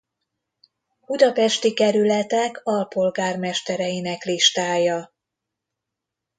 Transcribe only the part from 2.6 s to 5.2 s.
alpolgármestereinek listája